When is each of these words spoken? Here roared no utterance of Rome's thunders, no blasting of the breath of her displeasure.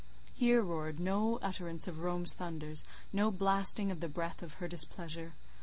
Here 0.33 0.63
roared 0.63 0.99
no 0.99 1.37
utterance 1.43 1.87
of 1.87 1.99
Rome's 1.99 2.33
thunders, 2.33 2.85
no 3.13 3.29
blasting 3.29 3.91
of 3.91 3.99
the 3.99 4.09
breath 4.09 4.41
of 4.41 4.53
her 4.53 4.67
displeasure. 4.67 5.33